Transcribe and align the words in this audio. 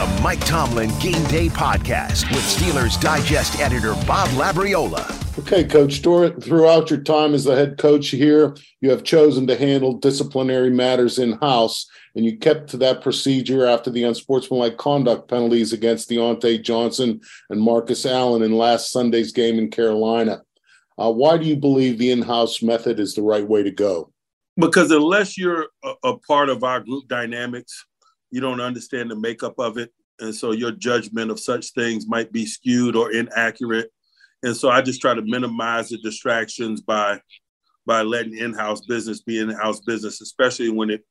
The 0.00 0.22
Mike 0.22 0.42
Tomlin 0.46 0.88
Game 0.98 1.22
Day 1.24 1.50
Podcast 1.50 2.26
with 2.30 2.40
Steelers 2.40 2.98
Digest 3.02 3.60
editor 3.60 3.92
Bob 4.06 4.30
Labriola. 4.30 5.04
Okay, 5.40 5.62
Coach, 5.62 6.00
throughout 6.00 6.88
your 6.88 7.02
time 7.02 7.34
as 7.34 7.44
the 7.44 7.54
head 7.54 7.76
coach 7.76 8.08
here, 8.08 8.56
you 8.80 8.88
have 8.88 9.04
chosen 9.04 9.46
to 9.46 9.56
handle 9.56 9.92
disciplinary 9.92 10.70
matters 10.70 11.18
in 11.18 11.32
house, 11.32 11.86
and 12.14 12.24
you 12.24 12.38
kept 12.38 12.70
to 12.70 12.78
that 12.78 13.02
procedure 13.02 13.66
after 13.66 13.90
the 13.90 14.04
unsportsmanlike 14.04 14.78
conduct 14.78 15.28
penalties 15.28 15.74
against 15.74 16.08
Diontae 16.08 16.62
Johnson 16.62 17.20
and 17.50 17.60
Marcus 17.60 18.06
Allen 18.06 18.42
in 18.42 18.52
last 18.52 18.92
Sunday's 18.92 19.32
game 19.32 19.58
in 19.58 19.70
Carolina. 19.70 20.40
Uh, 20.96 21.12
why 21.12 21.36
do 21.36 21.44
you 21.44 21.56
believe 21.56 21.98
the 21.98 22.10
in 22.10 22.22
house 22.22 22.62
method 22.62 22.98
is 23.00 23.14
the 23.14 23.22
right 23.22 23.46
way 23.46 23.62
to 23.62 23.70
go? 23.70 24.10
Because 24.56 24.90
unless 24.92 25.36
you're 25.36 25.66
a, 25.84 25.92
a 26.04 26.18
part 26.20 26.48
of 26.48 26.64
our 26.64 26.80
group 26.80 27.06
dynamics, 27.06 27.84
you 28.30 28.40
don't 28.40 28.60
understand 28.60 29.10
the 29.10 29.16
makeup 29.16 29.54
of 29.58 29.78
it. 29.78 29.92
And 30.20 30.34
so 30.34 30.52
your 30.52 30.72
judgment 30.72 31.30
of 31.30 31.40
such 31.40 31.72
things 31.72 32.06
might 32.06 32.30
be 32.30 32.46
skewed 32.46 32.94
or 32.94 33.12
inaccurate. 33.12 33.90
And 34.42 34.56
so 34.56 34.68
I 34.70 34.82
just 34.82 35.00
try 35.00 35.14
to 35.14 35.22
minimize 35.22 35.88
the 35.88 35.98
distractions 35.98 36.80
by 36.80 37.20
by 37.86 38.02
letting 38.02 38.36
in-house 38.36 38.82
business 38.82 39.22
be 39.22 39.38
in-house 39.40 39.80
business, 39.80 40.20
especially 40.20 40.70
when 40.70 40.90
it 40.90 41.02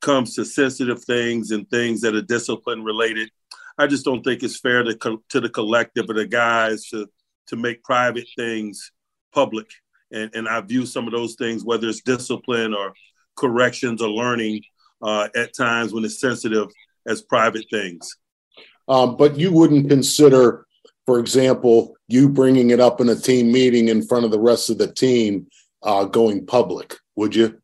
comes 0.00 0.34
to 0.34 0.44
sensitive 0.44 1.02
things 1.04 1.50
and 1.50 1.68
things 1.70 2.00
that 2.02 2.14
are 2.14 2.22
discipline 2.22 2.84
related. 2.84 3.30
I 3.78 3.86
just 3.86 4.04
don't 4.04 4.22
think 4.22 4.42
it's 4.42 4.60
fair 4.60 4.82
to, 4.82 4.94
co- 4.94 5.22
to 5.30 5.40
the 5.40 5.48
collective 5.48 6.08
of 6.08 6.16
the 6.16 6.26
guys 6.26 6.86
to 6.88 7.08
to 7.48 7.56
make 7.56 7.82
private 7.82 8.28
things 8.36 8.92
public. 9.32 9.66
And, 10.12 10.30
and 10.34 10.48
I 10.48 10.60
view 10.60 10.86
some 10.86 11.06
of 11.06 11.12
those 11.12 11.34
things, 11.34 11.64
whether 11.64 11.88
it's 11.88 12.02
discipline 12.02 12.74
or 12.74 12.92
corrections 13.36 14.02
or 14.02 14.08
learning, 14.08 14.62
uh, 15.02 15.28
at 15.34 15.54
times 15.54 15.92
when 15.92 16.04
it's 16.04 16.20
sensitive 16.20 16.68
as 17.06 17.22
private 17.22 17.64
things. 17.70 18.16
Um, 18.88 19.16
but 19.16 19.38
you 19.38 19.52
wouldn't 19.52 19.88
consider, 19.88 20.66
for 21.06 21.18
example, 21.18 21.96
you 22.08 22.28
bringing 22.28 22.70
it 22.70 22.80
up 22.80 23.00
in 23.00 23.08
a 23.08 23.14
team 23.14 23.52
meeting 23.52 23.88
in 23.88 24.06
front 24.06 24.24
of 24.24 24.30
the 24.30 24.40
rest 24.40 24.70
of 24.70 24.78
the 24.78 24.92
team 24.92 25.46
uh, 25.82 26.04
going 26.04 26.46
public, 26.46 26.96
would 27.16 27.34
you? 27.34 27.60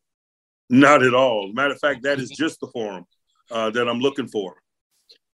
Not 0.69 1.03
at 1.03 1.13
all. 1.13 1.51
Matter 1.53 1.73
of 1.73 1.79
fact, 1.79 2.03
that 2.03 2.19
is 2.19 2.29
just 2.29 2.59
the 2.59 2.67
forum 2.67 3.05
uh, 3.51 3.69
that 3.71 3.87
I'm 3.87 3.99
looking 3.99 4.27
for. 4.27 4.55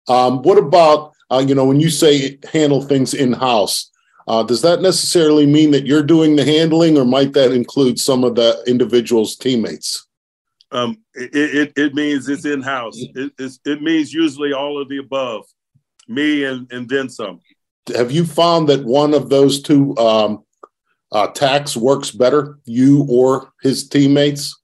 Um, 0.09 0.43
what 0.43 0.59
about, 0.59 1.13
uh, 1.31 1.45
you 1.47 1.55
know, 1.55 1.67
when 1.67 1.81
you 1.81 1.91
say 1.91 2.39
handle 2.53 2.83
things 2.83 3.15
in 3.15 3.33
house, 3.33 3.91
uh, 4.27 4.43
does 4.43 4.63
that 4.63 4.81
necessarily 4.81 5.47
mean 5.47 5.71
that 5.73 5.87
you're 5.87 6.03
doing 6.03 6.37
the 6.37 6.45
handling, 6.45 6.97
or 6.99 7.05
might 7.05 7.33
that 7.33 7.53
include 7.53 7.99
some 7.99 8.25
of 8.25 8.35
the 8.35 8.63
individual's 8.67 9.37
teammates? 9.37 10.07
Um, 10.73 10.99
it, 11.15 11.31
it, 11.35 11.73
it, 11.77 11.95
means 11.95 12.29
it's 12.29 12.45
in 12.45 12.63
house. 12.63 12.97
It, 12.97 13.33
it 13.65 13.83
means 13.83 14.13
usually 14.13 14.53
all 14.53 14.81
of 14.81 14.89
the 14.89 14.99
above, 14.99 15.45
me 16.07 16.45
and, 16.45 16.71
and 16.73 16.89
then 16.89 17.09
some. 17.09 17.41
Have 17.95 18.13
you 18.13 18.25
found 18.25 18.69
that 18.69 18.85
one 18.85 19.15
of 19.15 19.29
those 19.31 19.63
two 19.63 19.97
um, 19.97 20.45
uh, 21.11 21.29
tacks 21.29 21.77
works 21.77 22.11
better, 22.13 22.59
you 22.65 23.07
or 23.09 23.53
his 23.63 23.89
teammates? 23.89 24.57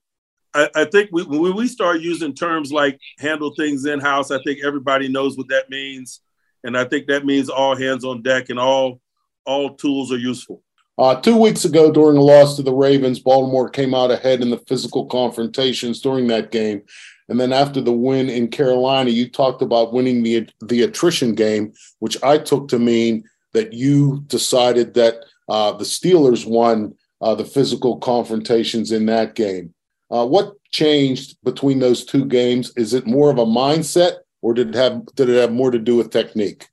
I, 0.53 0.69
I 0.75 0.85
think 0.85 1.09
we, 1.11 1.23
when 1.23 1.55
we 1.55 1.67
start 1.67 2.01
using 2.01 2.33
terms 2.33 2.71
like 2.71 2.99
handle 3.19 3.53
things 3.55 3.85
in 3.85 3.99
house, 3.99 4.31
I 4.31 4.41
think 4.43 4.59
everybody 4.63 5.09
knows 5.09 5.37
what 5.37 5.49
that 5.49 5.69
means. 5.69 6.21
And 6.63 6.77
I 6.77 6.85
think 6.85 7.07
that 7.07 7.25
means 7.25 7.49
all 7.49 7.75
hands 7.75 8.03
on 8.03 8.21
deck 8.21 8.49
and 8.49 8.59
all 8.59 9.01
all 9.45 9.75
tools 9.75 10.11
are 10.11 10.17
useful. 10.17 10.61
Uh, 10.97 11.19
two 11.21 11.37
weeks 11.37 11.63
ago, 11.63 11.91
during 11.91 12.17
a 12.17 12.21
loss 12.21 12.55
to 12.55 12.63
the 12.63 12.73
Ravens, 12.73 13.19
Baltimore 13.19 13.69
came 13.69 13.93
out 13.93 14.09
ahead 14.09 14.41
in 14.41 14.49
the 14.49 14.57
physical 14.57 15.05
confrontations 15.05 16.01
during 16.01 16.27
that 16.27 16.51
game. 16.51 16.81
And 17.29 17.39
then 17.39 17.53
after 17.53 17.81
the 17.81 17.93
win 17.93 18.29
in 18.29 18.47
Carolina, 18.47 19.09
you 19.09 19.29
talked 19.29 19.61
about 19.61 19.93
winning 19.93 20.23
the 20.23 20.49
the 20.61 20.83
attrition 20.83 21.35
game, 21.35 21.73
which 21.99 22.21
I 22.23 22.37
took 22.37 22.69
to 22.69 22.79
mean 22.79 23.23
that 23.53 23.73
you 23.73 24.23
decided 24.27 24.93
that 24.95 25.15
uh, 25.49 25.73
the 25.73 25.83
Steelers 25.83 26.47
won 26.47 26.95
uh, 27.21 27.35
the 27.35 27.45
physical 27.45 27.97
confrontations 27.97 28.91
in 28.91 29.05
that 29.07 29.35
game. 29.35 29.73
Uh, 30.09 30.25
what 30.25 30.53
changed 30.71 31.37
between 31.43 31.79
those 31.79 32.05
two 32.05 32.25
games? 32.25 32.71
Is 32.77 32.93
it 32.93 33.05
more 33.05 33.29
of 33.29 33.39
a 33.39 33.45
mindset, 33.45 34.17
or 34.41 34.53
did 34.53 34.69
it 34.69 34.75
have 34.75 35.05
did 35.15 35.29
it 35.29 35.39
have 35.39 35.51
more 35.51 35.71
to 35.71 35.79
do 35.79 35.95
with 35.95 36.11
technique? 36.11 36.67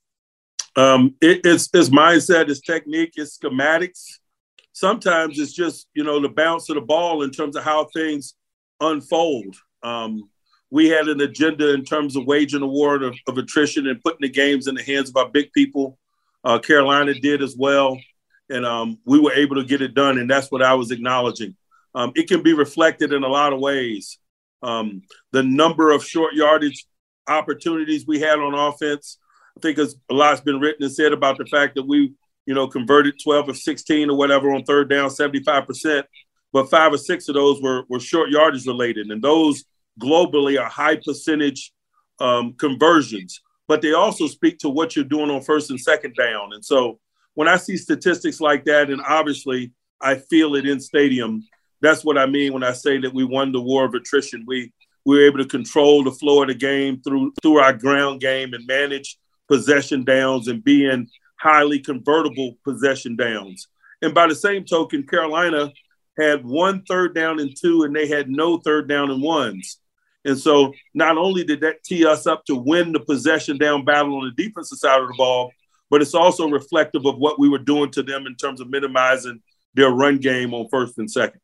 Um, 0.77 1.15
it, 1.21 1.41
it's, 1.45 1.69
it's 1.73 1.89
mindset, 1.89 2.49
it's 2.49 2.61
technique, 2.61 3.12
it's 3.17 3.39
schematics. 3.39 4.19
Sometimes 4.73 5.39
it's 5.39 5.53
just, 5.53 5.89
you 5.95 6.03
know, 6.03 6.21
the 6.21 6.29
bounce 6.29 6.69
of 6.69 6.75
the 6.75 6.81
ball 6.81 7.23
in 7.23 7.31
terms 7.31 7.57
of 7.57 7.62
how 7.62 7.87
things 7.95 8.35
unfold. 8.81 9.57
Um, 9.83 10.29
we 10.71 10.89
had 10.89 11.07
an 11.09 11.21
agenda 11.21 11.73
in 11.73 11.85
terms 11.85 12.17
of 12.17 12.27
waging 12.27 12.62
a 12.62 12.67
war 12.67 12.97
of, 13.01 13.17
of, 13.29 13.39
attrition 13.39 13.87
and 13.87 14.03
putting 14.03 14.23
the 14.23 14.29
games 14.29 14.67
in 14.67 14.75
the 14.75 14.83
hands 14.83 15.09
of 15.09 15.17
our 15.17 15.29
big 15.29 15.53
people. 15.53 15.97
Uh, 16.43 16.59
Carolina 16.59 17.15
did 17.15 17.43
as 17.43 17.55
well. 17.56 17.97
And 18.51 18.67
um, 18.67 18.99
we 19.05 19.21
were 19.21 19.33
able 19.33 19.56
to 19.56 19.65
get 19.65 19.83
it 19.83 19.95
done. 19.95 20.19
And 20.19 20.29
that's 20.29 20.51
what 20.51 20.62
I 20.62 20.75
was 20.75 20.91
acknowledging. 20.91 21.56
Um, 21.95 22.12
it 22.17 22.29
can 22.29 22.43
be 22.43 22.53
reflected 22.53 23.12
in 23.12 23.23
a 23.23 23.29
lot 23.29 23.53
of 23.53 23.61
ways. 23.61 24.19
Um, 24.62 25.03
the 25.31 25.43
number 25.43 25.93
of 25.93 26.05
short 26.05 26.35
yardage 26.35 26.87
opportunities 27.29 28.06
we 28.06 28.19
had 28.19 28.39
on 28.39 28.55
offense, 28.55 29.19
I 29.57 29.61
think 29.61 29.79
a 29.79 29.89
lot's 30.13 30.41
been 30.41 30.61
written 30.61 30.85
and 30.85 30.93
said 30.93 31.13
about 31.13 31.39
the 31.39 31.47
fact 31.47 31.77
that 31.77 31.87
we, 31.87 32.13
you 32.47 32.55
know, 32.55 32.67
converted 32.67 33.15
12 33.23 33.51
of 33.51 33.57
16 33.57 34.11
or 34.11 34.17
whatever 34.17 34.53
on 34.53 34.65
third 34.65 34.91
down, 34.91 35.09
75%, 35.09 36.05
but 36.53 36.71
five 36.71 36.93
or 36.93 36.99
six 36.99 37.29
of 37.29 37.35
those 37.35 37.63
were, 37.63 37.85
were 37.89 38.01
short 38.01 38.31
yardage 38.31 38.67
related. 38.67 39.11
And 39.11 39.23
those 39.23 39.65
globally 40.01 40.61
are 40.61 40.69
high 40.69 40.97
percentage 40.97 41.73
um, 42.21 42.55
conversions, 42.55 43.41
but 43.69 43.81
they 43.81 43.93
also 43.93 44.27
speak 44.27 44.59
to 44.59 44.69
what 44.69 44.97
you're 44.97 45.05
doing 45.05 45.31
on 45.31 45.43
first 45.43 45.71
and 45.71 45.81
second 45.81 46.15
down. 46.17 46.53
And 46.53 46.65
so 46.65 46.99
when 47.35 47.49
I 47.49 47.57
see 47.57 47.77
statistics 47.77 48.41
like 48.41 48.65
that, 48.65 48.91
and 48.91 49.03
obviously 49.07 49.73
I 50.01 50.17
feel 50.17 50.57
it 50.57 50.67
in 50.67 50.81
stadium, 50.81 51.45
that's 51.81 52.05
what 52.05 52.19
I 52.19 52.27
mean 52.27 52.53
when 52.53 52.65
I 52.65 52.73
say 52.73 52.99
that 52.99 53.15
we 53.15 53.25
won 53.25 53.53
the 53.53 53.61
war 53.61 53.85
of 53.85 53.95
attrition. 53.95 54.45
We, 54.47 54.73
we 55.05 55.19
were 55.19 55.27
able 55.27 55.39
to 55.39 55.49
control 55.49 56.03
the 56.03 56.11
flow 56.11 56.43
of 56.43 56.49
the 56.49 56.55
game 56.55 57.01
through 57.03 57.33
through 57.43 57.59
our 57.59 57.75
ground 57.75 58.21
game 58.21 58.55
and 58.55 58.67
manage 58.67 59.19
possession 59.49 60.05
downs 60.05 60.49
and 60.49 60.64
being 60.64 61.08
highly 61.38 61.79
convertible 61.79 62.56
possession 62.64 63.17
downs. 63.17 63.69
And 64.02 64.14
by 64.14 64.26
the 64.26 64.35
same 64.35 64.64
token, 64.64 65.06
Carolina 65.06 65.73
had 66.19 66.44
one 66.44 66.82
third 66.85 67.14
down 67.14 67.41
and 67.41 67.55
two, 67.56 67.82
and 67.82 67.94
they 67.94 68.06
had 68.06 68.29
no 68.29 68.58
third 68.58 68.88
down 68.88 69.11
and 69.11 69.23
ones. 69.23 69.79
And 70.25 70.38
so 70.38 70.73
not 70.94 71.19
only 71.19 71.44
did 71.44 71.61
that 71.61 71.82
tee 71.85 72.06
us 72.06 72.26
up 72.26 72.44
to 72.46 72.55
win 72.55 72.93
the 72.93 73.00
possession 73.00 73.58
down 73.58 73.85
battle 73.85 74.17
on 74.17 74.25
the 74.25 74.43
defensive 74.43 74.79
side 74.79 75.00
of 75.00 75.08
the 75.08 75.14
ball, 75.17 75.50
but 75.90 76.00
it's 76.00 76.14
also 76.14 76.49
reflective 76.49 77.05
of 77.05 77.19
what 77.19 77.38
we 77.38 77.49
were 77.49 77.58
doing 77.58 77.90
to 77.93 78.02
them 78.02 78.26
in 78.26 78.35
terms 78.37 78.61
of 78.61 78.70
minimizing 78.70 79.40
their 79.75 79.90
run 79.90 80.19
game 80.19 80.55
on 80.55 80.69
first 80.70 80.99
and 80.99 81.11
second. 81.11 81.40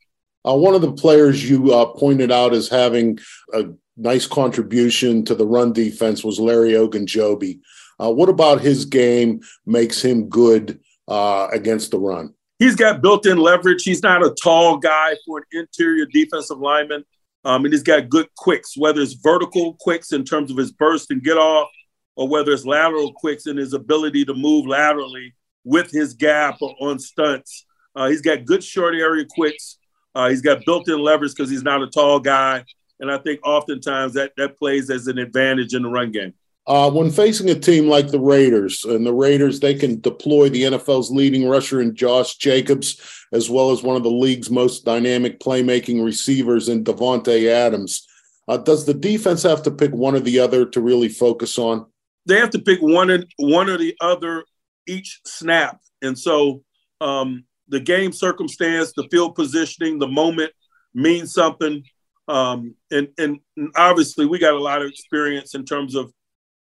Uh, 0.48 0.56
one 0.56 0.74
of 0.74 0.80
the 0.80 0.92
players 0.92 1.48
you 1.48 1.74
uh, 1.74 1.86
pointed 1.86 2.32
out 2.32 2.54
as 2.54 2.68
having 2.68 3.18
a 3.52 3.64
nice 3.96 4.26
contribution 4.26 5.24
to 5.26 5.34
the 5.34 5.46
run 5.46 5.72
defense 5.72 6.24
was 6.24 6.40
Larry 6.40 6.70
Ogunjobi. 6.70 7.60
Uh, 8.00 8.10
what 8.10 8.28
about 8.28 8.60
his 8.60 8.84
game 8.84 9.40
makes 9.66 10.02
him 10.02 10.28
good 10.28 10.80
uh, 11.08 11.48
against 11.52 11.90
the 11.90 11.98
run? 11.98 12.34
He's 12.58 12.76
got 12.76 13.02
built 13.02 13.26
in 13.26 13.38
leverage. 13.38 13.82
He's 13.82 14.02
not 14.02 14.24
a 14.24 14.34
tall 14.42 14.78
guy 14.78 15.16
for 15.26 15.38
an 15.38 15.44
interior 15.52 16.06
defensive 16.06 16.58
lineman. 16.58 17.04
Um, 17.44 17.64
and 17.64 17.72
he's 17.72 17.82
got 17.82 18.10
good 18.10 18.28
quicks, 18.36 18.76
whether 18.76 19.00
it's 19.00 19.14
vertical 19.14 19.74
quicks 19.80 20.12
in 20.12 20.24
terms 20.24 20.50
of 20.50 20.58
his 20.58 20.72
burst 20.72 21.10
and 21.10 21.22
get 21.22 21.38
off, 21.38 21.70
or 22.16 22.28
whether 22.28 22.52
it's 22.52 22.66
lateral 22.66 23.14
quicks 23.14 23.46
in 23.46 23.56
his 23.56 23.72
ability 23.72 24.26
to 24.26 24.34
move 24.34 24.66
laterally 24.66 25.34
with 25.64 25.90
his 25.90 26.12
gap 26.12 26.58
or 26.60 26.74
on 26.80 26.98
stunts. 26.98 27.64
Uh, 27.96 28.08
he's 28.08 28.20
got 28.20 28.44
good 28.44 28.62
short 28.62 28.94
area 28.94 29.24
quicks. 29.28 29.78
Uh, 30.14 30.28
he's 30.28 30.42
got 30.42 30.64
built-in 30.66 30.98
leverage 30.98 31.32
because 31.34 31.50
he's 31.50 31.62
not 31.62 31.82
a 31.82 31.86
tall 31.86 32.20
guy, 32.20 32.64
and 32.98 33.10
I 33.10 33.18
think 33.18 33.40
oftentimes 33.44 34.14
that 34.14 34.32
that 34.36 34.58
plays 34.58 34.90
as 34.90 35.06
an 35.06 35.18
advantage 35.18 35.72
in 35.72 35.82
the 35.82 35.88
run 35.88 36.10
game. 36.10 36.34
Uh, 36.70 36.88
when 36.88 37.10
facing 37.10 37.50
a 37.50 37.54
team 37.58 37.88
like 37.88 38.12
the 38.12 38.20
Raiders, 38.20 38.84
and 38.84 39.04
the 39.04 39.12
Raiders, 39.12 39.58
they 39.58 39.74
can 39.74 40.00
deploy 40.00 40.48
the 40.48 40.62
NFL's 40.62 41.10
leading 41.10 41.48
rusher 41.48 41.80
in 41.80 41.96
Josh 41.96 42.36
Jacobs, 42.36 43.26
as 43.32 43.50
well 43.50 43.72
as 43.72 43.82
one 43.82 43.96
of 43.96 44.04
the 44.04 44.10
league's 44.10 44.50
most 44.50 44.84
dynamic 44.84 45.40
playmaking 45.40 46.04
receivers 46.04 46.68
in 46.68 46.84
Davante 46.84 47.48
Adams. 47.48 48.06
Uh, 48.46 48.56
does 48.56 48.86
the 48.86 48.94
defense 48.94 49.42
have 49.42 49.64
to 49.64 49.72
pick 49.72 49.90
one 49.90 50.14
or 50.14 50.20
the 50.20 50.38
other 50.38 50.64
to 50.64 50.80
really 50.80 51.08
focus 51.08 51.58
on? 51.58 51.86
They 52.26 52.38
have 52.38 52.50
to 52.50 52.60
pick 52.60 52.78
one 52.80 53.10
and 53.10 53.26
one 53.38 53.68
or 53.68 53.76
the 53.76 53.96
other 54.00 54.44
each 54.86 55.22
snap, 55.26 55.80
and 56.02 56.16
so 56.16 56.62
um, 57.00 57.46
the 57.66 57.80
game 57.80 58.12
circumstance, 58.12 58.92
the 58.92 59.08
field 59.10 59.34
positioning, 59.34 59.98
the 59.98 60.06
moment 60.06 60.52
means 60.94 61.32
something. 61.32 61.82
Um, 62.28 62.76
and, 62.92 63.08
and 63.18 63.40
obviously, 63.74 64.24
we 64.24 64.38
got 64.38 64.54
a 64.54 64.62
lot 64.62 64.82
of 64.82 64.88
experience 64.88 65.56
in 65.56 65.64
terms 65.64 65.96
of 65.96 66.12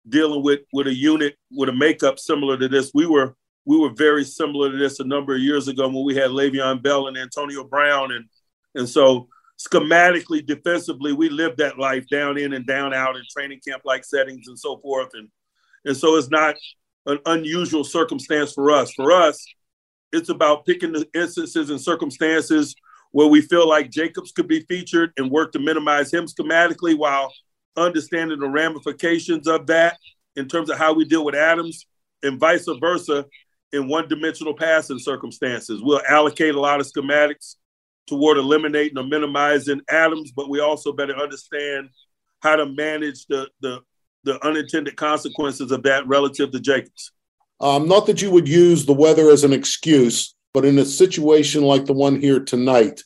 dealing 0.07 0.43
with 0.43 0.61
with 0.73 0.87
a 0.87 0.93
unit 0.93 1.35
with 1.51 1.69
a 1.69 1.73
makeup 1.73 2.19
similar 2.19 2.57
to 2.57 2.67
this. 2.67 2.91
We 2.93 3.05
were 3.05 3.35
we 3.65 3.77
were 3.77 3.93
very 3.93 4.23
similar 4.23 4.71
to 4.71 4.77
this 4.77 4.99
a 4.99 5.03
number 5.03 5.35
of 5.35 5.41
years 5.41 5.67
ago 5.67 5.87
when 5.87 6.05
we 6.05 6.15
had 6.15 6.31
Le'Veon 6.31 6.81
Bell 6.81 7.07
and 7.07 7.17
Antonio 7.17 7.63
Brown, 7.63 8.11
and 8.11 8.25
and 8.75 8.87
so 8.87 9.27
schematically, 9.59 10.45
defensively, 10.45 11.13
we 11.13 11.29
lived 11.29 11.57
that 11.57 11.77
life 11.77 12.07
down 12.09 12.37
in 12.37 12.53
and 12.53 12.65
down 12.65 12.93
out 12.93 13.15
in 13.15 13.23
training 13.31 13.59
camp 13.67 13.81
like 13.85 14.05
settings 14.05 14.47
and 14.47 14.57
so 14.57 14.77
forth, 14.77 15.09
and 15.13 15.29
and 15.85 15.95
so 15.95 16.15
it's 16.15 16.29
not 16.29 16.55
an 17.05 17.19
unusual 17.25 17.83
circumstance 17.83 18.53
for 18.53 18.71
us. 18.71 18.91
For 18.93 19.11
us, 19.11 19.45
it's 20.11 20.29
about 20.29 20.65
picking 20.65 20.91
the 20.91 21.07
instances 21.13 21.69
and 21.69 21.79
circumstances 21.79 22.75
where 23.11 23.27
we 23.27 23.41
feel 23.41 23.67
like 23.67 23.89
Jacobs 23.89 24.31
could 24.31 24.47
be 24.47 24.61
featured 24.61 25.11
and 25.17 25.31
work 25.31 25.51
to 25.53 25.59
minimize 25.59 26.13
him 26.13 26.25
schematically 26.25 26.97
while 26.97 27.33
understanding 27.79 28.39
the 28.39 28.49
ramifications 28.49 29.47
of 29.47 29.67
that 29.67 29.97
in 30.35 30.47
terms 30.47 30.69
of 30.69 30.77
how 30.77 30.93
we 30.93 31.05
deal 31.05 31.25
with 31.25 31.35
Adams 31.35 31.85
and 32.23 32.39
vice 32.39 32.67
versa 32.79 33.25
in 33.71 33.87
one 33.87 34.07
dimensional 34.07 34.53
passing 34.53 34.99
circumstances. 34.99 35.81
We'll 35.81 36.01
allocate 36.07 36.55
a 36.55 36.59
lot 36.59 36.79
of 36.79 36.87
schematics 36.87 37.55
toward 38.07 38.37
eliminating 38.37 38.97
or 38.97 39.03
minimizing 39.03 39.81
Adams, 39.89 40.31
but 40.31 40.49
we 40.49 40.59
also 40.59 40.91
better 40.91 41.15
understand 41.15 41.89
how 42.41 42.55
to 42.55 42.65
manage 42.65 43.25
the, 43.27 43.47
the, 43.61 43.79
the 44.23 44.43
unintended 44.45 44.95
consequences 44.95 45.71
of 45.71 45.83
that 45.83 46.07
relative 46.07 46.51
to 46.51 46.59
Jacobs. 46.59 47.11
Um, 47.61 47.87
not 47.87 48.05
that 48.07 48.21
you 48.21 48.31
would 48.31 48.47
use 48.47 48.85
the 48.85 48.93
weather 48.93 49.29
as 49.29 49.43
an 49.43 49.53
excuse, 49.53 50.33
but 50.53 50.65
in 50.65 50.79
a 50.79 50.85
situation 50.85 51.63
like 51.63 51.85
the 51.85 51.93
one 51.93 52.19
here 52.19 52.39
tonight, 52.39 53.03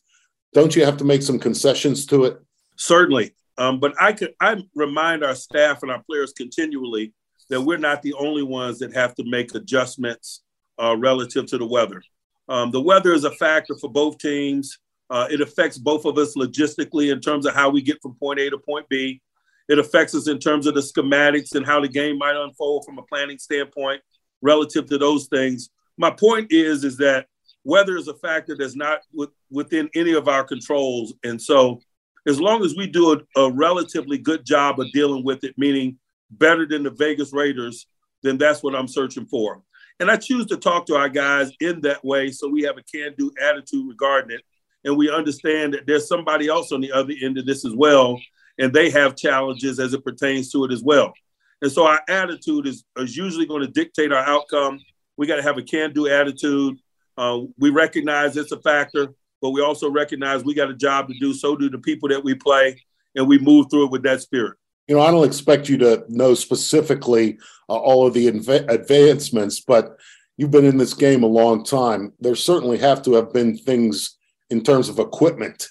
don't 0.54 0.76
you 0.76 0.86
have 0.86 0.98
to 0.98 1.04
make 1.04 1.24
some 1.24 1.40
concessions 1.40 2.06
to 2.08 2.26
it? 2.26 2.38
Certainly. 2.78 3.36
Um, 3.58 3.80
but 3.80 3.94
I 4.02 4.14
could 4.14 4.34
I 4.40 4.64
remind 4.76 5.24
our 5.24 5.36
staff 5.36 5.84
and 5.84 5.92
our 5.92 6.02
players 6.04 6.34
continually 6.34 7.14
that 7.50 7.62
we're 7.62 7.78
not 7.78 8.02
the 8.02 8.14
only 8.14 8.44
ones 8.44 8.80
that 8.80 8.94
have 8.94 9.14
to 9.16 9.24
make 9.26 9.54
adjustments 9.54 10.42
uh, 10.82 10.96
relative 10.98 11.46
to 11.48 11.58
the 11.58 11.66
weather. 11.66 12.02
Um, 12.50 12.72
the 12.72 12.82
weather 12.82 13.14
is 13.14 13.24
a 13.24 13.32
factor 13.32 13.76
for 13.80 13.90
both 13.90 14.18
teams. 14.18 14.80
Uh, 15.10 15.28
it 15.30 15.42
affects 15.42 15.78
both 15.78 16.06
of 16.06 16.18
us 16.18 16.36
logistically 16.36 17.12
in 17.12 17.20
terms 17.20 17.46
of 17.46 17.54
how 17.54 17.70
we 17.70 17.82
get 17.82 18.02
from 18.02 18.16
point 18.16 18.40
A 18.40 18.50
to 18.50 18.58
point 18.58 18.88
B. 18.90 19.22
It 19.70 19.80
affects 19.80 20.16
us 20.16 20.28
in 20.28 20.40
terms 20.40 20.66
of 20.66 20.74
the 20.74 20.82
schematics 20.82 21.56
and 21.56 21.66
how 21.66 21.80
the 21.80 21.88
game 21.88 22.18
might 22.18 22.36
unfold 22.36 22.86
from 22.86 22.98
a 22.98 23.04
planning 23.04 23.38
standpoint 23.38 24.02
relative 24.42 24.88
to 24.88 24.98
those 24.98 25.28
things. 25.28 25.70
My 25.98 26.10
point 26.10 26.52
is, 26.52 26.84
is 26.84 26.98
that 26.98 27.28
weather 27.64 27.96
is 27.98 28.08
a 28.08 28.16
factor 28.16 28.58
that's 28.58 28.76
not 28.76 29.00
with, 29.14 29.30
within 29.50 29.90
any 29.96 30.14
of 30.14 30.28
our 30.28 30.44
controls. 30.44 31.14
And 31.24 31.42
so 31.42 31.80
as 32.28 32.40
long 32.40 32.64
as 32.64 32.76
we 32.76 32.88
do 32.88 33.14
a, 33.14 33.42
a 33.42 33.52
relatively 33.52 34.18
good 34.18 34.46
job 34.46 34.80
of 34.80 34.92
dealing 34.92 35.24
with 35.24 35.44
it, 35.44 35.56
meaning 35.58 35.98
better 36.32 36.66
than 36.66 36.84
the 36.84 36.92
Vegas 36.92 37.34
Raiders, 37.34 37.88
then 38.22 38.38
that's 38.38 38.64
what 38.64 38.76
I'm 38.76 38.88
searching 38.88 39.26
for. 39.26 39.62
And 40.00 40.10
I 40.10 40.18
choose 40.18 40.46
to 40.48 40.58
talk 40.58 40.86
to 40.88 40.96
our 40.96 41.10
guys 41.10 41.52
in 41.60 41.82
that 41.82 42.04
way 42.04 42.32
so 42.32 42.48
we 42.48 42.64
have 42.64 42.78
a 42.78 42.84
can 42.84 43.14
do 43.18 43.32
attitude 43.42 43.88
regarding 43.88 44.36
it. 44.36 44.42
And 44.86 44.98
we 44.98 45.12
understand 45.12 45.74
that 45.74 45.86
there's 45.86 46.08
somebody 46.08 46.48
else 46.48 46.72
on 46.72 46.82
the 46.82 46.92
other 46.92 47.14
end 47.22 47.38
of 47.38 47.46
this 47.46 47.66
as 47.66 47.74
well. 47.76 48.20
And 48.58 48.74
they 48.74 48.90
have 48.90 49.16
challenges 49.16 49.80
as 49.80 49.94
it 49.94 50.04
pertains 50.04 50.52
to 50.52 50.66
it 50.66 50.72
as 50.72 50.84
well. 50.84 51.14
And 51.62 51.72
so 51.72 51.86
our 51.86 52.02
attitude 52.10 52.68
is, 52.68 52.84
is 52.98 53.16
usually 53.16 53.46
going 53.46 53.62
to 53.62 53.72
dictate 53.72 54.12
our 54.12 54.26
outcome. 54.26 54.80
We 55.16 55.28
got 55.28 55.38
to 55.38 55.44
have 55.44 55.58
a 55.58 55.64
can 55.64 55.94
do 55.94 56.10
attitude. 56.10 56.78
Uh, 57.18 57.42
we 57.58 57.70
recognize 57.70 58.36
it's 58.36 58.52
a 58.52 58.60
factor, 58.60 59.10
but 59.44 59.50
we 59.50 59.62
also 59.62 59.92
recognize 59.92 60.46
we 60.46 60.54
got 60.54 60.70
a 60.70 60.74
job 60.74 61.10
to 61.10 61.14
do. 61.20 61.34
So 61.34 61.58
do 61.58 61.70
the 61.70 61.78
people 61.78 62.08
that 62.08 62.24
we 62.24 62.34
play, 62.34 62.82
and 63.14 63.28
we 63.28 63.38
move 63.38 63.70
through 63.70 63.88
it 63.88 63.92
with 63.92 64.04
that 64.04 64.22
spirit. 64.22 64.58
You 64.88 64.96
know, 64.96 65.02
I 65.02 65.12
don't 65.12 65.28
expect 65.28 65.68
you 65.68 65.78
to 65.80 66.06
know 66.08 66.34
specifically 66.34 67.38
uh, 67.68 67.76
all 67.76 68.08
of 68.08 68.14
the 68.14 68.32
inv- 68.32 68.70
advancements, 68.70 69.60
but 69.60 69.98
you've 70.38 70.50
been 70.50 70.64
in 70.64 70.78
this 70.78 70.94
game 70.94 71.24
a 71.24 71.28
long 71.28 71.66
time. 71.66 72.14
There 72.22 72.36
certainly 72.36 72.78
have 72.78 73.02
to 73.04 73.16
have 73.16 73.34
been 73.34 73.58
things 73.58 74.18
in 74.50 74.64
terms 74.64 74.88
of 74.88 74.98
equipment 74.98 75.68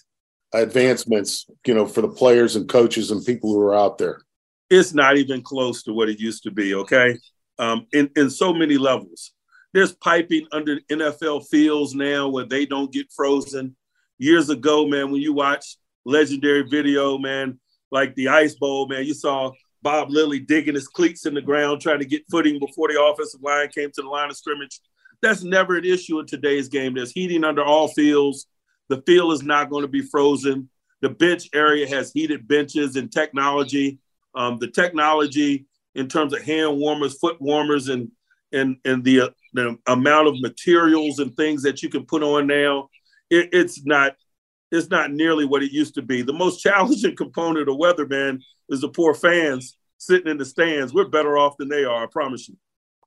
advancements, 0.53 1.47
you 1.67 1.73
know, 1.73 1.87
for 1.87 2.03
the 2.03 2.09
players 2.09 2.57
and 2.57 2.69
coaches 2.69 3.11
and 3.11 3.25
people 3.25 3.55
who 3.55 3.61
are 3.63 3.75
out 3.75 3.97
there. 3.97 4.21
It's 4.69 4.93
not 4.93 5.17
even 5.17 5.41
close 5.41 5.83
to 5.85 5.95
what 5.95 6.11
it 6.11 6.21
used 6.21 6.43
to 6.43 6.51
be. 6.51 6.75
Okay, 6.75 7.17
um, 7.59 7.87
in 7.95 8.11
in 8.17 8.29
so 8.29 8.53
many 8.53 8.77
levels. 8.77 9.33
There's 9.73 9.93
piping 9.93 10.47
under 10.53 10.81
NFL 10.91 11.49
fields 11.49 11.95
now 11.95 12.29
where 12.29 12.45
they 12.45 12.67
don't 12.67 12.93
get 12.93 13.11
frozen. 13.13 13.77
Years 14.19 14.51
ago, 14.51 14.87
man, 14.87 15.11
when 15.11 15.23
you 15.23 15.33
watch 15.33 15.77
legendary 16.05 16.63
video, 16.63 17.19
man, 17.19 17.59
like 17.91 18.15
the 18.15 18.29
Ice 18.29 18.55
Bowl, 18.55 18.87
man, 18.87 19.05
you 19.05 19.15
saw 19.15 19.53
Bob 19.83 20.11
Lilly 20.11 20.39
digging 20.39 20.75
his 20.75 20.89
cleats 20.89 21.27
in 21.27 21.35
the 21.35 21.43
ground, 21.43 21.81
trying 21.81 21.99
to 21.99 22.05
get 22.05 22.23
footing 22.31 22.59
before 22.59 22.89
the 22.89 23.03
offensive 23.03 23.43
line 23.43 23.69
came 23.69 23.91
to 23.93 24.03
the 24.03 24.09
line 24.09 24.31
of 24.31 24.37
scrimmage. 24.37 24.81
That's 25.23 25.43
never 25.43 25.77
an 25.77 25.85
issue 25.85 26.19
in 26.19 26.27
today's 26.27 26.69
game. 26.69 26.95
There's 26.95 27.13
heating 27.13 27.45
under 27.45 27.65
all 27.65 27.89
fields. 27.89 28.47
The 28.89 29.03
field 29.03 29.33
is 29.33 29.43
not 29.43 29.71
going 29.71 29.83
to 29.83 29.89
be 29.89 30.03
frozen. 30.03 30.69
The 31.01 31.11
bench 31.11 31.49
area 31.55 31.89
has 31.89 32.13
heated 32.13 32.47
benches 32.47 32.97
and 32.97 33.11
technology. 33.11 33.99
Um, 34.35 34.59
the 34.59 34.69
technology 34.69 35.67
in 35.95 36.09
terms 36.09 36.33
of 36.33 36.43
hand 36.43 36.77
warmers, 36.79 37.19
foot 37.19 37.41
warmers, 37.41 37.89
and 37.89 38.11
and 38.53 38.77
and 38.85 39.05
the 39.05 39.23
uh, 39.23 39.29
the 39.53 39.79
amount 39.87 40.29
of 40.29 40.41
materials 40.41 41.19
and 41.19 41.35
things 41.35 41.63
that 41.63 41.83
you 41.83 41.89
can 41.89 42.05
put 42.05 42.23
on 42.23 42.47
now, 42.47 42.89
it, 43.31 43.51
it's 43.53 43.85
not 43.85 44.15
it's 44.71 44.89
not 44.89 45.13
nearly 45.13 45.45
what 45.45 45.63
it 45.63 45.71
used 45.71 45.95
to 45.95 46.03
be. 46.03 46.23
The 46.23 46.33
most 46.33 46.61
challenging 46.63 47.17
component 47.17 47.69
of 47.69 47.77
weather, 47.77 48.07
man, 48.07 48.41
is 48.69 48.81
the 48.81 48.89
poor 48.89 49.15
fans 49.15 49.77
sitting 49.99 50.31
in 50.31 50.39
the 50.39 50.45
stands. 50.45 50.93
We're 50.93 51.09
better 51.09 51.39
off 51.39 51.57
than 51.59 51.69
they 51.69 51.85
are, 51.85 52.05
I 52.05 52.07
promise 52.07 52.49
you. 52.49 52.57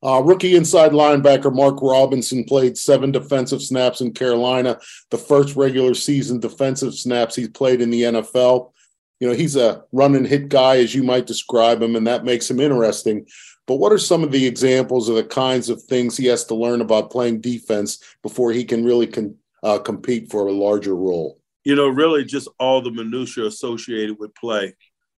Uh, 0.04 0.22
rookie 0.22 0.56
inside 0.56 0.92
linebacker 0.92 1.54
Mark 1.54 1.82
Robinson 1.82 2.44
played 2.44 2.78
seven 2.78 3.12
defensive 3.12 3.62
snaps 3.62 4.02
in 4.02 4.14
Carolina, 4.14 4.78
the 5.10 5.18
first 5.18 5.56
regular 5.56 5.96
season 5.96 6.40
defensive 6.40 6.94
snaps 6.94 7.36
he's 7.36 7.50
played 7.50 7.82
in 7.82 7.90
the 7.90 8.04
NFL. 8.04 8.72
You 9.20 9.30
know, 9.30 9.34
he's 9.34 9.56
a 9.56 9.84
run 9.92 10.16
and 10.16 10.28
hit 10.28 10.50
guy, 10.50 10.78
as 10.78 10.94
you 10.94 11.02
might 11.02 11.26
describe 11.26 11.82
him, 11.82 11.96
and 11.96 12.06
that 12.06 12.26
makes 12.26 12.50
him 12.52 12.60
interesting. 12.60 13.26
But 13.68 13.76
what 13.76 13.92
are 13.92 13.98
some 13.98 14.24
of 14.24 14.32
the 14.32 14.46
examples 14.46 15.10
of 15.10 15.16
the 15.16 15.24
kinds 15.24 15.70
of 15.70 15.82
things 15.82 16.16
he 16.16 16.28
has 16.28 16.46
to 16.46 16.56
learn 16.56 16.82
about 16.82 17.12
playing 17.12 17.42
defense 17.42 18.00
before 18.22 18.52
he 18.52 18.64
can 18.64 18.86
really 18.86 19.08
con- 19.08 19.36
uh, 19.64 19.80
compete 19.80 20.30
for 20.30 20.48
a 20.48 20.52
larger 20.52 20.96
role? 20.96 21.40
You 21.64 21.76
know, 21.76 21.88
really 21.88 22.24
just 22.24 22.48
all 22.60 22.82
the 22.82 22.92
minutia 22.92 23.46
associated 23.46 24.18
with 24.20 24.36
play, 24.36 24.76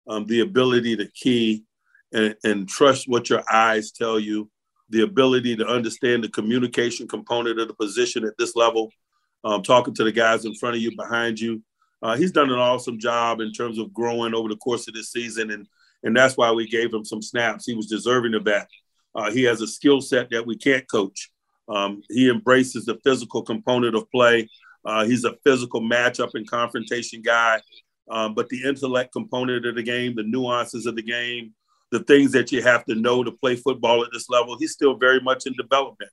um, 0.07 0.25
the 0.25 0.39
ability 0.39 0.95
to 0.95 1.11
key 1.11 1.65
and, 2.13 2.35
and 2.45 2.69
trust 2.69 3.09
what 3.09 3.29
your 3.29 3.43
eyes 3.51 3.91
tell 3.91 4.17
you, 4.17 4.49
the 4.89 5.01
ability 5.01 5.57
to 5.57 5.67
understand 5.67 6.23
the 6.23 6.29
communication 6.29 7.05
component 7.05 7.59
of 7.59 7.67
the 7.67 7.73
position 7.73 8.23
at 8.23 8.37
this 8.37 8.55
level, 8.55 8.89
um, 9.43 9.61
talking 9.61 9.93
to 9.95 10.05
the 10.05 10.11
guys 10.11 10.45
in 10.45 10.55
front 10.55 10.77
of 10.77 10.81
you, 10.81 10.95
behind 10.95 11.37
you. 11.37 11.61
Uh, 12.01 12.15
he's 12.15 12.31
done 12.31 12.49
an 12.49 12.59
awesome 12.59 12.97
job 12.97 13.41
in 13.41 13.51
terms 13.51 13.77
of 13.77 13.93
growing 13.93 14.33
over 14.33 14.47
the 14.47 14.55
course 14.57 14.87
of 14.87 14.93
this 14.93 15.11
season 15.11 15.51
and 15.51 15.67
and 16.07 16.15
that's 16.15 16.37
why 16.37 16.49
we 16.53 16.65
gave 16.65 16.93
him 16.93 17.03
some 17.03 17.21
snaps. 17.21 17.65
He 17.65 17.75
was 17.75 17.87
deserving 17.87 18.33
of 18.33 18.45
that. 18.45 18.69
Uh, 19.13 19.29
he 19.29 19.43
has 19.43 19.59
a 19.59 19.67
skill 19.67 19.99
set 19.99 20.29
that 20.29 20.47
we 20.47 20.55
can't 20.55 20.89
coach. 20.89 21.29
Um, 21.67 22.01
he 22.09 22.29
embraces 22.29 22.85
the 22.85 22.97
physical 23.03 23.41
component 23.41 23.93
of 23.93 24.09
play. 24.09 24.47
Uh, 24.85 25.03
he's 25.03 25.25
a 25.25 25.35
physical 25.43 25.81
matchup 25.81 26.31
and 26.33 26.49
confrontation 26.49 27.21
guy. 27.21 27.59
Um, 28.09 28.35
but 28.35 28.47
the 28.47 28.63
intellect 28.63 29.11
component 29.11 29.65
of 29.65 29.75
the 29.75 29.83
game, 29.83 30.15
the 30.15 30.23
nuances 30.23 30.85
of 30.85 30.95
the 30.95 31.01
game, 31.01 31.53
the 31.91 31.99
things 32.03 32.31
that 32.31 32.53
you 32.53 32.61
have 32.61 32.85
to 32.85 32.95
know 32.95 33.21
to 33.21 33.33
play 33.33 33.57
football 33.57 34.01
at 34.01 34.09
this 34.13 34.29
level, 34.29 34.57
he's 34.57 34.71
still 34.71 34.95
very 34.95 35.19
much 35.19 35.45
in 35.45 35.53
development. 35.57 36.11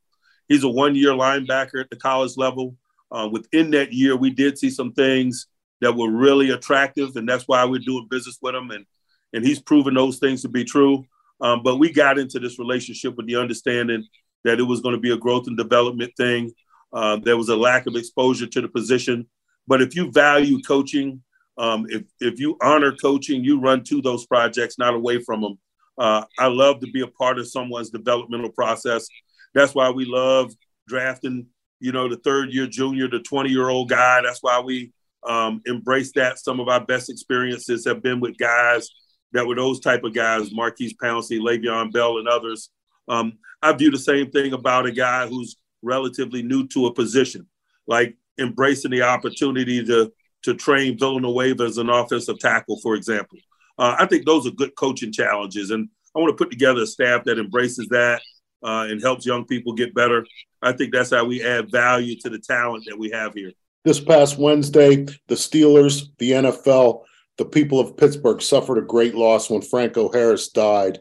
He's 0.49 0.65
a 0.65 0.69
one 0.69 0.97
year 0.97 1.13
linebacker 1.13 1.81
at 1.81 1.89
the 1.89 1.97
college 1.97 2.37
level. 2.37 2.75
Uh, 3.13 3.29
within 3.31 3.71
that 3.71 3.93
year, 3.93 4.17
we 4.17 4.31
did 4.31 4.59
see 4.59 4.71
some 4.71 4.93
things 4.93 5.47
that 5.81 5.95
were 5.95 6.11
really 6.11 6.51
attractive, 6.51 7.15
and 7.15 7.29
that's 7.29 7.47
why 7.47 7.65
we're 7.65 7.79
doing 7.79 8.09
business 8.11 8.39
with 8.43 8.57
him. 8.57 8.73
And 8.73 8.87
and 9.35 9.45
he's 9.45 9.61
proven 9.61 9.95
those 9.95 10.19
things 10.19 10.43
to 10.43 10.49
be 10.49 10.65
true. 10.65 11.05
Um, 11.41 11.63
but 11.63 11.77
we 11.77 11.93
got 11.93 12.19
into 12.19 12.39
this 12.39 12.59
relationship 12.59 13.17
with 13.17 13.27
the 13.27 13.37
understanding 13.37 14.07
that 14.45 14.61
it 14.61 14.63
was 14.63 14.81
going 14.81 14.95
to 14.95 15.01
be 15.01 15.11
a 15.11 15.17
growth 15.17 15.49
and 15.49 15.57
development 15.57 16.13
thing. 16.17 16.53
Uh, 16.93 17.17
there 17.17 17.37
was 17.37 17.49
a 17.49 17.57
lack 17.57 17.87
of 17.87 17.97
exposure 17.97 18.47
to 18.47 18.61
the 18.61 18.69
position. 18.69 19.27
But 19.67 19.83
if 19.83 19.97
you 19.97 20.13
value 20.13 20.61
coaching, 20.63 21.23
um, 21.59 21.87
if, 21.89 22.03
if 22.21 22.39
you 22.39 22.57
honor 22.63 22.93
coaching, 22.93 23.43
you 23.43 23.61
run 23.61 23.83
to 23.85 24.01
those 24.01 24.25
projects, 24.27 24.79
not 24.79 24.95
away 24.95 25.21
from 25.21 25.41
them. 25.41 25.59
Uh, 25.99 26.25
I 26.39 26.47
love 26.47 26.81
to 26.81 26.91
be 26.91 27.01
a 27.01 27.09
part 27.09 27.39
of 27.39 27.49
someone's 27.49 27.91
developmental 27.91 28.51
process. 28.51 29.07
That's 29.55 29.75
why 29.75 29.91
we 29.91 30.05
love 30.05 30.53
drafting, 30.87 31.47
you 31.81 31.93
know, 31.93 32.09
the 32.09 32.17
third 32.19 32.53
year 32.53 32.67
junior, 32.67 33.09
the 33.09 33.21
20 33.21 33.51
year 33.51 33.69
old 33.69 33.89
guy. 33.89 34.21
That's 34.23 34.43
why 34.43 34.61
we 34.61 34.93
um, 35.27 35.63
embrace 35.67 36.13
that. 36.13 36.39
Some 36.39 36.61
of 36.61 36.69
our 36.69 36.85
best 36.85 37.11
experiences 37.11 37.85
have 37.87 38.03
been 38.03 38.21
with 38.21 38.39
guys 38.39 38.89
that 39.35 39.47
were 39.47 39.57
those 39.57 39.81
type 39.81 40.05
of 40.05 40.15
guys, 40.15 40.53
Maurkice 40.53 40.95
Pouncey, 40.95 41.41
Le'Veon 41.41 41.93
Bell, 41.93 42.19
and 42.19 42.29
others. 42.29 42.71
Um, 43.09 43.35
I 43.61 43.73
view 43.73 43.91
the 43.91 43.99
same 43.99 44.31
thing 44.31 44.53
about 44.55 44.87
a 44.87 44.93
guy 44.93 45.27
who's 45.27 45.57
relatively 45.83 46.43
new 46.43 46.67
to 46.69 46.87
a 46.87 46.95
position, 46.95 47.47
like 47.87 48.17
embracing 48.39 48.93
the 48.93 49.03
opportunity 49.03 49.85
to 49.85 50.11
to 50.43 50.55
train 50.55 50.99
Villanueva 50.99 51.65
as 51.65 51.79
an 51.79 51.89
offensive 51.89 52.39
tackle, 52.39 52.79
for 52.81 52.95
example. 52.95 53.39
Uh, 53.79 53.97
I 53.99 54.07
think 54.07 54.27
those 54.27 54.47
are 54.47 54.51
good 54.51 54.77
coaching 54.77 55.11
challenges, 55.11 55.71
and 55.71 55.89
I 56.15 56.21
want 56.21 56.31
to 56.31 56.43
put 56.43 56.51
together 56.51 56.83
a 56.83 56.87
staff 56.87 57.25
that 57.25 57.39
embraces 57.39 57.89
that 57.89 58.21
uh, 58.63 58.87
and 58.89 59.01
helps 59.01 59.27
young 59.27 59.47
people 59.47 59.73
get 59.73 59.95
better. 59.95 60.27
I 60.63 60.73
think 60.73 60.93
that's 60.93 61.11
how 61.11 61.25
we 61.25 61.43
add 61.43 61.71
value 61.71 62.17
to 62.21 62.31
the 62.31 62.39
talent 62.39 62.85
that 62.87 62.99
we 62.99 63.11
have 63.11 63.35
here. 63.35 63.53
This 63.85 64.01
past 64.01 64.39
Wednesday, 64.39 64.97
the 65.29 65.35
Steelers, 65.35 66.09
the 66.19 66.33
NFL, 66.33 67.05
the 67.37 67.45
people 67.45 67.81
of 67.81 67.97
Pittsburgh 67.97 68.41
suffered 68.41 68.79
a 68.79 68.83
great 68.83 69.15
loss 69.15 69.51
when 69.51 69.63
Franco 69.63 70.11
Harris 70.11 70.49
died. 70.49 71.01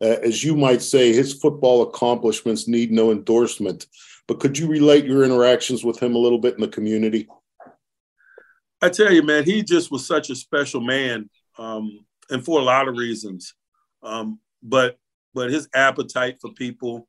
Uh, 0.00 0.16
as 0.22 0.44
you 0.44 0.56
might 0.56 0.82
say, 0.82 1.12
his 1.12 1.34
football 1.34 1.82
accomplishments 1.82 2.68
need 2.68 2.90
no 2.90 3.10
endorsement. 3.10 3.86
But 4.26 4.40
could 4.40 4.58
you 4.58 4.66
relate 4.68 5.04
your 5.04 5.24
interactions 5.24 5.84
with 5.84 5.98
him 5.98 6.14
a 6.14 6.18
little 6.18 6.38
bit 6.38 6.54
in 6.54 6.60
the 6.60 6.68
community? 6.68 7.28
I 8.80 8.88
tell 8.90 9.12
you, 9.12 9.22
man, 9.22 9.44
he 9.44 9.62
just 9.62 9.90
was 9.90 10.06
such 10.06 10.30
a 10.30 10.36
special 10.36 10.80
man, 10.80 11.28
um, 11.58 12.04
and 12.30 12.44
for 12.44 12.60
a 12.60 12.64
lot 12.64 12.86
of 12.86 12.96
reasons. 12.96 13.54
Um, 14.02 14.38
but 14.62 14.98
but 15.34 15.50
his 15.50 15.68
appetite 15.74 16.38
for 16.40 16.52
people, 16.52 17.08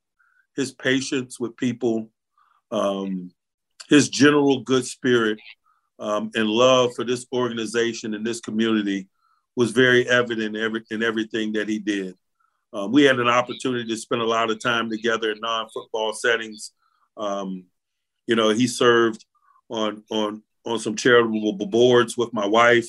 his 0.56 0.72
patience 0.72 1.38
with 1.38 1.56
people, 1.56 2.10
um, 2.72 3.30
his 3.88 4.08
general 4.08 4.60
good 4.60 4.84
spirit, 4.84 5.38
um, 6.00 6.30
and 6.34 6.48
love 6.48 6.94
for 6.94 7.04
this 7.04 7.26
organization 7.32 8.14
and 8.14 8.26
this 8.26 8.40
community 8.40 9.06
was 9.54 9.70
very 9.70 10.08
evident 10.08 10.56
in, 10.56 10.62
every, 10.62 10.82
in 10.90 11.02
everything 11.02 11.52
that 11.52 11.68
he 11.68 11.78
did. 11.78 12.16
Um, 12.72 12.92
we 12.92 13.02
had 13.02 13.18
an 13.18 13.28
opportunity 13.28 13.88
to 13.88 13.96
spend 13.96 14.22
a 14.22 14.26
lot 14.26 14.50
of 14.50 14.60
time 14.60 14.88
together 14.88 15.32
in 15.32 15.40
non-football 15.40 16.14
settings. 16.14 16.72
Um, 17.16 17.64
you 18.26 18.36
know, 18.36 18.50
he 18.50 18.66
served 18.66 19.24
on 19.68 20.04
on 20.10 20.42
on 20.64 20.78
some 20.78 20.94
charitable 20.94 21.66
boards 21.66 22.16
with 22.16 22.32
my 22.32 22.46
wife. 22.46 22.88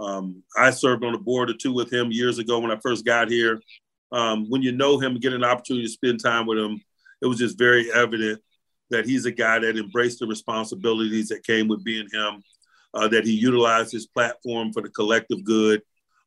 Um, 0.00 0.42
I 0.56 0.70
served 0.70 1.04
on 1.04 1.14
a 1.14 1.18
board 1.18 1.50
or 1.50 1.54
two 1.54 1.72
with 1.72 1.92
him 1.92 2.10
years 2.10 2.38
ago 2.38 2.58
when 2.60 2.70
I 2.70 2.78
first 2.82 3.04
got 3.04 3.28
here. 3.28 3.60
Um, 4.12 4.48
when 4.48 4.62
you 4.62 4.72
know 4.72 4.98
him 4.98 5.18
get 5.18 5.32
an 5.32 5.44
opportunity 5.44 5.86
to 5.86 5.92
spend 5.92 6.22
time 6.22 6.46
with 6.46 6.58
him, 6.58 6.80
it 7.20 7.26
was 7.26 7.38
just 7.38 7.58
very 7.58 7.92
evident 7.92 8.40
that 8.90 9.06
he's 9.06 9.26
a 9.26 9.32
guy 9.32 9.58
that 9.58 9.76
embraced 9.76 10.20
the 10.20 10.26
responsibilities 10.26 11.28
that 11.28 11.44
came 11.44 11.68
with 11.68 11.84
being 11.84 12.08
him, 12.12 12.42
uh, 12.94 13.08
that 13.08 13.24
he 13.24 13.32
utilized 13.32 13.92
his 13.92 14.06
platform 14.06 14.72
for 14.72 14.82
the 14.82 14.88
collective 14.88 15.44
good, 15.44 15.82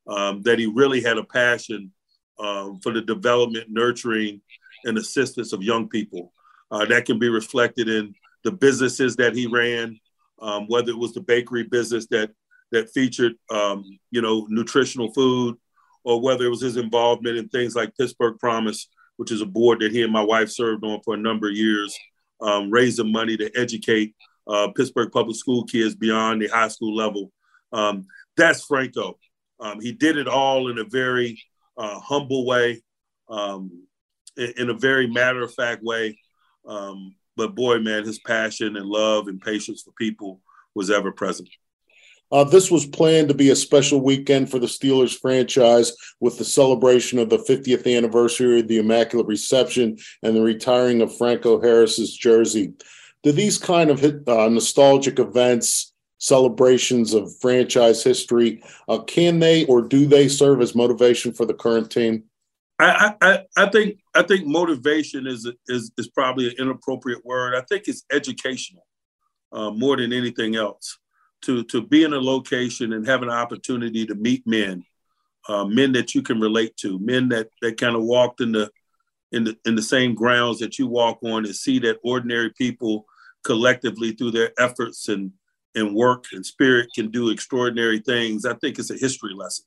um, 0.08 0.42
that 0.44 0.60
he 0.60 0.66
really 0.66 1.02
had 1.02 1.18
a 1.18 1.24
passion 1.24 1.92
um, 2.40 2.80
for 2.82 2.92
the 2.92 3.02
development, 3.02 3.68
nurturing, 3.70 4.42
and 4.86 4.98
assistance 4.98 5.54
of 5.54 5.64
young 5.64 5.88
people. 5.88 6.34
Uh, 6.72 6.86
that 6.86 7.06
can 7.06 7.20
be 7.20 7.30
reflected 7.30 7.90
in 7.90 8.14
the 8.44 8.52
businesses 8.52 9.16
that 9.18 9.36
he 9.36 9.46
ran, 9.48 10.00
um, 10.42 10.66
whether 10.68 10.92
it 10.92 10.98
was 10.98 11.14
the 11.14 11.22
bakery 11.22 11.64
business 11.64 12.08
that 12.08 12.32
that 12.72 12.90
featured, 12.92 13.34
um, 13.50 13.84
you 14.12 14.22
know, 14.22 14.48
nutritional 14.50 15.12
food, 15.14 15.58
or 16.06 16.22
whether 16.22 16.46
it 16.46 16.50
was 16.50 16.62
his 16.62 16.78
involvement 16.78 17.38
in 17.38 17.50
things 17.50 17.76
like 17.76 17.96
Pittsburgh 17.98 18.40
Promise, 18.40 18.88
which 19.18 19.32
is 19.32 19.42
a 19.42 19.46
board 19.46 19.82
that 19.82 19.92
he 19.92 20.04
and 20.04 20.14
my 20.14 20.24
wife 20.24 20.50
served 20.50 20.86
on 20.86 21.02
for 21.04 21.14
a 21.14 21.18
number 21.18 21.50
of 21.50 21.56
years, 21.56 21.96
um, 22.42 22.72
raising 22.72 23.12
money 23.12 23.38
to 23.38 23.52
educate 23.58 24.16
uh, 24.48 24.70
Pittsburgh 24.76 25.12
public 25.12 25.38
school 25.38 25.64
kids 25.66 25.96
beyond 25.96 26.42
the 26.42 26.48
high 26.48 26.68
school 26.68 26.96
level. 26.96 27.32
Um, 27.72 28.06
that's 28.36 28.66
Franco. 28.66 29.18
Um, 29.60 29.80
he 29.80 29.92
did 29.92 30.18
it 30.18 30.28
all 30.28 30.70
in 30.70 30.80
a 30.80 30.84
very 30.84 31.42
uh, 31.78 32.00
humble 32.00 32.46
way, 32.46 32.82
um, 33.30 33.86
in, 34.36 34.70
a 34.70 34.74
very 34.74 35.08
matter 35.08 35.44
of 35.44 35.54
fact 35.54 35.84
way. 35.84 36.18
Um, 36.66 37.16
but 37.38 37.56
boy, 37.56 37.80
man, 37.80 38.06
his 38.06 38.20
passion 38.20 38.76
and 38.76 38.86
love 38.86 39.28
and 39.28 39.40
patience 39.40 39.84
for 39.84 39.92
people 39.92 40.42
was 40.74 40.90
ever 40.90 41.12
present. 41.12 41.50
Uh, 42.32 42.46
this 42.46 42.72
was 42.72 42.86
planned 42.86 43.28
to 43.28 43.34
be 43.34 43.50
a 43.50 43.56
special 43.56 44.02
weekend 44.02 44.50
for 44.50 44.58
the 44.58 44.68
Steelers 44.68 45.18
franchise 45.18 45.92
with 46.22 46.38
the 46.38 46.46
celebration 46.46 47.20
of 47.20 47.30
the 47.30 47.38
50th 47.38 47.98
anniversary 47.98 48.62
of 48.62 48.68
the 48.68 48.78
Immaculate 48.78 49.28
Reception 49.28 49.98
and 50.24 50.36
the 50.36 50.42
retiring 50.42 51.02
of 51.02 51.16
Franco 51.18 51.60
Harris's 51.60 52.16
jersey. 52.16 52.74
Do 53.24 53.32
these 53.32 53.58
kind 53.58 53.90
of 53.90 54.04
uh, 54.04 54.50
nostalgic 54.50 55.20
events, 55.20 55.94
celebrations 56.20 57.14
of 57.14 57.36
franchise 57.40 58.04
history, 58.04 58.64
uh, 58.88 59.00
can 59.00 59.40
they 59.40 59.66
or 59.66 59.82
do 59.82 60.06
they 60.06 60.28
serve 60.28 60.62
as 60.62 60.74
motivation 60.74 61.34
for 61.34 61.46
the 61.46 61.54
current 61.54 61.92
team? 61.92 62.24
I, 62.80 63.14
I, 63.22 63.40
I 63.58 63.70
think 63.70 64.00
I 64.16 64.24
think 64.24 64.48
motivation 64.48 65.28
is 65.28 65.48
is 65.68 65.92
is 66.00 66.08
probably 66.08 66.48
an 66.48 66.56
inappropriate 66.58 67.24
word. 67.24 67.54
I 67.54 67.62
think 67.62 67.88
it's 67.88 68.04
educational 68.12 68.88
uh, 69.52 69.70
more 69.70 69.98
than 69.98 70.12
anything 70.12 70.56
else 70.56 70.98
to 71.42 71.64
to 71.66 71.82
be 71.82 72.04
in 72.04 72.14
a 72.14 72.20
location 72.20 72.94
and 72.94 73.08
have 73.08 73.24
an 73.24 73.30
opportunity 73.30 74.06
to 74.06 74.16
meet 74.16 74.46
men, 74.46 74.84
uh, 75.50 75.66
men 75.66 75.92
that 75.94 76.14
you 76.14 76.22
can 76.22 76.40
relate 76.40 76.76
to, 76.78 77.00
men 77.00 77.30
that 77.30 77.50
that 77.62 77.80
kind 77.80 77.96
of 77.96 78.04
walked 78.04 78.42
in 78.42 78.52
the 78.52 78.70
in 79.32 79.44
the 79.44 79.58
in 79.66 79.76
the 79.76 79.82
same 79.82 80.14
grounds 80.14 80.60
that 80.60 80.78
you 80.78 80.88
walk 80.88 81.20
on, 81.24 81.46
and 81.46 81.56
see 81.56 81.80
that 81.80 82.00
ordinary 82.04 82.52
people 82.52 83.06
collectively 83.44 84.12
through 84.12 84.32
their 84.32 84.52
efforts 84.60 85.10
and 85.10 85.32
and 85.74 85.96
work 85.96 86.26
and 86.34 86.46
spirit 86.46 86.90
can 86.94 87.10
do 87.10 87.30
extraordinary 87.30 88.00
things. 88.00 88.46
I 88.46 88.54
think 88.56 88.78
it's 88.78 88.92
a 88.92 88.98
history 88.98 89.34
lesson, 89.34 89.66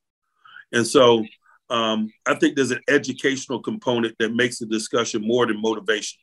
and 0.73 0.87
so 0.87 1.25
um, 1.71 2.11
I 2.27 2.35
think 2.35 2.57
there's 2.57 2.71
an 2.71 2.83
educational 2.89 3.61
component 3.61 4.15
that 4.19 4.35
makes 4.35 4.59
the 4.59 4.67
discussion 4.67 5.27
more 5.27 5.47
than 5.47 5.61
motivation. 5.61 6.19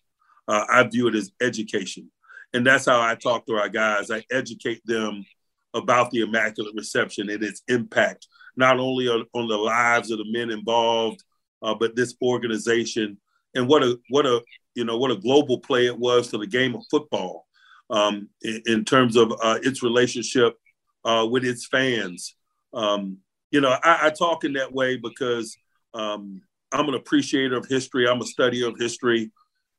Uh, 0.47 0.65
I 0.69 0.83
view 0.83 1.07
it 1.07 1.15
as 1.15 1.31
education, 1.41 2.11
and 2.53 2.65
that's 2.65 2.85
how 2.85 3.01
I 3.01 3.15
talk 3.15 3.45
to 3.47 3.55
our 3.55 3.69
guys. 3.69 4.11
I 4.11 4.23
educate 4.31 4.81
them 4.85 5.25
about 5.73 6.11
the 6.11 6.21
Immaculate 6.21 6.75
Reception 6.75 7.29
and 7.29 7.43
its 7.43 7.61
impact, 7.67 8.27
not 8.55 8.79
only 8.79 9.07
on, 9.07 9.25
on 9.33 9.47
the 9.47 9.57
lives 9.57 10.11
of 10.11 10.17
the 10.17 10.31
men 10.31 10.49
involved, 10.49 11.23
uh, 11.61 11.73
but 11.73 11.95
this 11.95 12.15
organization 12.21 13.17
and 13.55 13.67
what 13.67 13.83
a 13.83 13.97
what 14.09 14.25
a 14.25 14.41
you 14.75 14.85
know 14.85 14.97
what 14.97 15.11
a 15.11 15.17
global 15.17 15.59
play 15.59 15.85
it 15.85 15.97
was 15.97 16.29
to 16.29 16.37
the 16.37 16.47
game 16.47 16.75
of 16.75 16.83
football 16.89 17.45
um, 17.89 18.29
in, 18.41 18.61
in, 18.65 18.85
terms 18.85 19.17
of 19.17 19.33
uh, 19.43 19.59
its 19.63 19.83
relationship 19.83 20.55
uh, 21.03 21.27
with 21.29 21.43
its 21.43 21.67
fans. 21.67 22.35
Um, 22.73 23.17
you 23.51 23.59
know, 23.59 23.75
I, 23.83 24.07
I, 24.07 24.09
talk 24.11 24.45
in 24.45 24.53
that 24.53 24.71
way 24.71 24.95
because 24.95 25.57
um, 25.93 26.41
I'm 26.71 26.87
an 26.87 26.95
appreciator 26.95 27.57
of 27.57 27.67
history. 27.67 28.07
I'm 28.07 28.21
a 28.21 28.23
studier 28.23 28.69
of 28.69 28.79
history, 28.79 29.29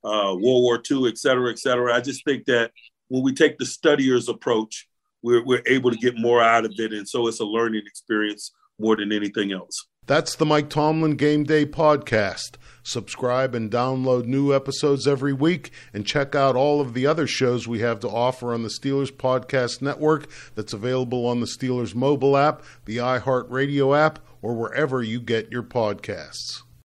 uh, 0.05 0.37
World 0.39 0.63
War 0.63 0.83
II, 0.91 1.09
et 1.09 1.17
cetera, 1.17 1.51
et 1.51 1.59
cetera. 1.59 1.95
I 1.95 2.03
just 2.03 2.23
think 2.27 2.45
that 2.47 2.71
when 3.09 3.23
we 3.23 3.33
take 3.33 3.57
the 3.57 3.65
studier's 3.65 4.29
approach, 4.29 4.89
we're, 5.23 5.45
we're 5.45 5.63
able 5.67 5.91
to 5.91 5.97
get 5.97 6.15
more 6.17 6.43
out 6.43 6.65
of 6.65 6.73
it. 6.77 6.93
And 6.93 7.09
so 7.09 7.27
it's 7.29 7.41
a 7.41 7.45
learning 7.45 7.83
experience 7.87 8.53
more 8.79 8.97
than 8.97 9.13
anything 9.13 9.53
else. 9.53 9.87
That's 10.07 10.35
the 10.35 10.45
Mike 10.45 10.69
Tomlin 10.69 11.15
Game 11.15 11.45
Day 11.45 11.65
Podcast. 11.65 12.57
Subscribe 12.83 13.55
and 13.55 13.71
download 13.71 14.25
new 14.25 14.53
episodes 14.53 15.07
every 15.07 15.33
week 15.33 15.71
and 15.95 16.05
check 16.05 16.35
out 16.35 16.57
all 16.57 16.81
of 16.81 16.93
the 16.93 17.07
other 17.07 17.29
shows 17.29 17.69
we 17.69 17.79
have 17.79 18.01
to 18.01 18.09
offer 18.09 18.53
on 18.53 18.65
the 18.65 18.69
Steelers 18.69 19.13
Podcast 19.13 19.81
Network 19.81 20.29
that's 20.57 20.73
available 20.73 21.25
on 21.27 21.39
the 21.39 21.47
Steelers 21.47 21.95
mobile 21.95 22.37
app, 22.37 22.65
the 22.85 22.97
iHeartRadio 22.97 23.97
app, 23.97 24.19
or 24.43 24.55
wherever 24.55 25.05
you 25.05 25.21
get 25.21 25.53
your 25.53 25.63
podcasts. 25.63 26.63